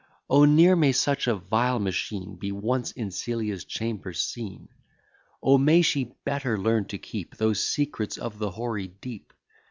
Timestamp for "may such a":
0.75-1.35